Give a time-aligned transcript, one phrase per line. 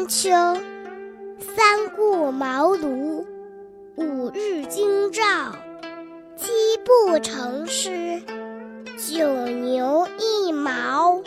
[0.00, 0.30] 春秋，
[1.54, 3.22] 三顾茅庐，
[3.96, 5.20] 五日京兆，
[6.36, 6.48] 七
[6.86, 8.22] 步成诗，
[8.96, 11.20] 九牛一毛。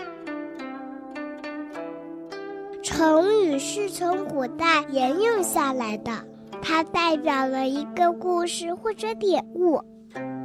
[2.81, 6.11] 成语是从古代沿用下来的，
[6.63, 9.83] 它代表了一个故事或者典故。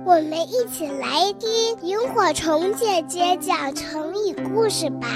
[0.04, 1.50] 我们一起来听
[1.80, 5.08] 萤火虫姐姐讲成语故事吧。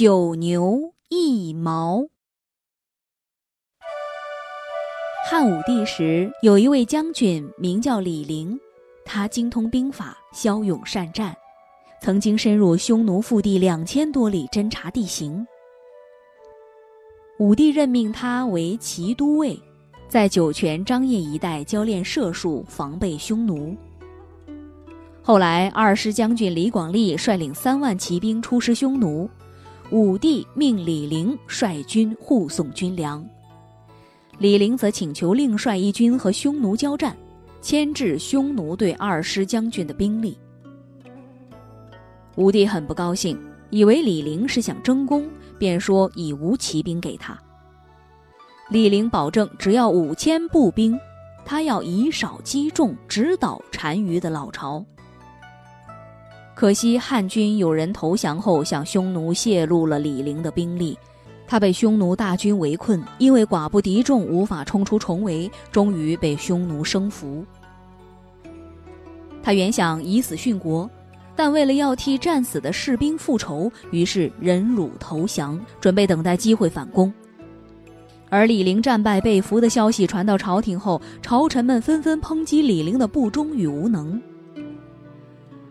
[0.00, 2.06] 九牛一毛。
[5.28, 8.56] 汉武帝时，有一位将军名叫李陵，
[9.04, 11.36] 他精通兵法，骁勇善战，
[12.00, 15.44] 曾经深入匈奴腹地两千多里侦察地形。
[17.40, 19.60] 武帝任命他为骑都尉，
[20.08, 23.76] 在酒泉、张掖一带教练射术，防备匈奴。
[25.24, 29.28] 后来，二师将军李广利率领三万骑兵出师匈奴。
[29.90, 33.26] 武帝命李陵率军护送军粮，
[34.36, 37.16] 李陵则请求另率一军和匈奴交战，
[37.62, 40.36] 牵制匈奴对二师将军的兵力。
[42.36, 45.26] 武帝很不高兴，以为李陵是想争功，
[45.58, 47.38] 便说已无骑兵给他。
[48.68, 51.00] 李陵保证只要五千步兵，
[51.46, 54.84] 他要以少击众，直捣单于的老巢。
[56.58, 60.98] 可惜汉军有人投降后，向匈奴泄露了李陵的兵力，
[61.46, 67.44] 他被匈奴大军围困，因为寡不敌众，无法冲出重围，终于被匈奴生俘。
[69.40, 70.90] 他原想以死殉国，
[71.36, 77.14] 但为了要替战死的士兵复仇，于是忍辱投降，准备等待机会反攻。
[78.30, 84.20] 而李陵战败被俘的消息传到朝廷后，朝臣们纷纷抨击李陵的不忠与无能。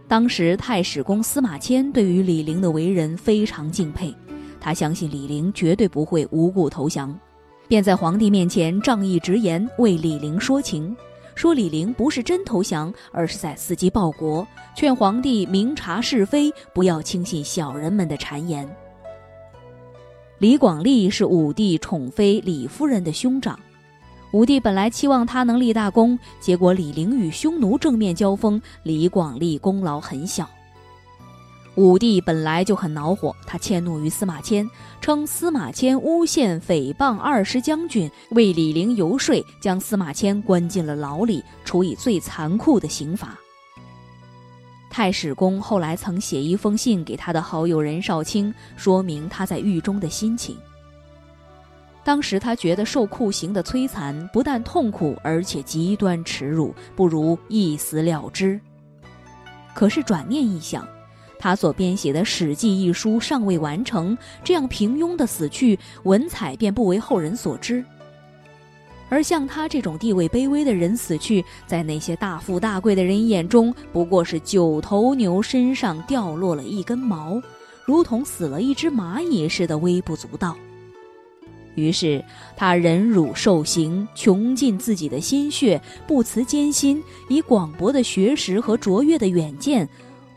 [0.08, 4.16] 当时太史公司马迁对于李陵的为人非常敬佩，
[4.58, 7.14] 他相信李陵绝对不会无故投降，
[7.68, 10.96] 便在皇帝面前仗义直言为李陵说情，
[11.36, 18.66] 说李陵不是真投降，而是在伺机报国，劝皇帝明察是非，不要轻信小人们的谗言。
[20.38, 23.60] 李广利是武帝宠妃李夫人的兄长。
[24.32, 30.48] 武帝本来期望他能立大功，结果李陵与匈奴正面交锋，李广利功劳很小。
[31.76, 43.38] 武帝本来就很恼火，他迁怒于司马迁，称司马迁诬陷诽谤二师将军，为李陵游说，将司马迁关进了牢里，处以最残酷的刑罚。
[44.90, 50.58] 太史公后来曾写一封信给他的好友任少卿，说明他在狱中的心情。
[52.08, 58.58] 当时他觉得受酷刑的摧残不但痛苦，而且极端耻辱，不如一死了之。
[59.76, 60.88] 可是转念一想，
[61.38, 67.84] 他所编写的《史记》一书尚未完成，这样平庸的死去，文采便不为后人所知。
[69.10, 77.42] 而像他这种地位卑微的人死去，在那些大富大贵的人眼中，不过是九头牛身上掉落了一根毛，
[77.84, 80.56] 如同死了一只蚂蚁似的微不足道。
[81.78, 82.24] 于是
[82.56, 89.88] 他忍辱受刑，穷尽自己的心血，不辞艰辛，以广博的学识和卓越的远见，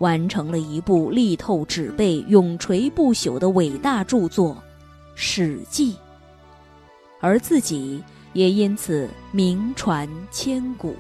[0.01, 4.53] 完成了一部力透纸背、永垂不朽的伟大著作
[5.15, 5.93] 《史记》，
[7.21, 8.03] 而自己
[8.35, 10.95] 也因此名传千古。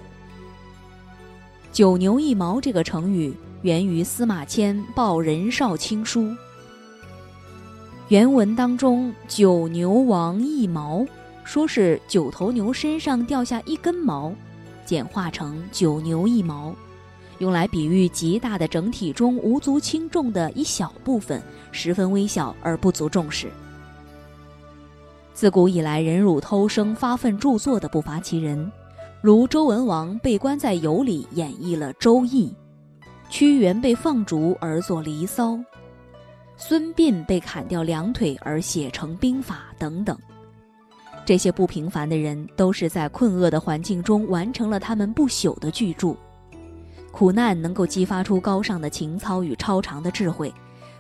[1.71, 6.35] 九牛一毛这个成语源于司马迁报任少卿书。
[8.11, 11.07] 原文当中“九牛王一毛”
[11.47, 14.33] 说是九头牛身上掉下一根毛，
[14.85, 16.75] 简化成“九牛一毛”，
[17.39, 23.49] 用来比喻极大的整体中无足轻重的一小部分，十分微小而不足重视。
[25.33, 28.73] 自古以来，忍辱偷生、发愤著作的不乏其人，
[29.21, 32.49] 如周文王被关在牖里演绎了《周易》，
[33.31, 35.53] 屈原被放逐而作《离骚》。
[36.63, 40.17] 孙膑被砍掉两腿而写成兵法等等，
[41.25, 46.15] 这些不平凡的人都是在困厄的环境中完成了他们不朽的巨著。
[47.11, 50.53] 苦难能够激发出高尚的情操与超常的智慧，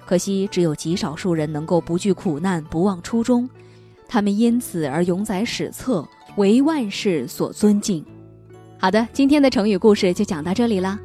[0.07, 3.49] 可惜只有极少数人能够不惧苦难、不忘初衷，
[4.09, 8.03] 他们因此而永载史册，为万世所尊敬。
[8.79, 10.99] 好的，今天的成语故事就讲到这里了。